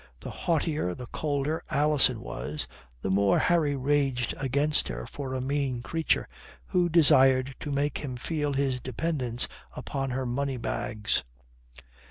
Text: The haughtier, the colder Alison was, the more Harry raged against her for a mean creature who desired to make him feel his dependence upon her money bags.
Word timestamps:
The 0.19 0.31
haughtier, 0.31 0.95
the 0.95 1.05
colder 1.05 1.63
Alison 1.69 2.21
was, 2.21 2.67
the 3.03 3.11
more 3.11 3.37
Harry 3.37 3.75
raged 3.75 4.33
against 4.39 4.87
her 4.87 5.05
for 5.05 5.35
a 5.35 5.41
mean 5.41 5.83
creature 5.83 6.27
who 6.69 6.89
desired 6.89 7.55
to 7.59 7.71
make 7.71 7.99
him 7.99 8.15
feel 8.15 8.53
his 8.53 8.79
dependence 8.79 9.47
upon 9.75 10.09
her 10.09 10.25
money 10.25 10.57
bags. 10.57 11.21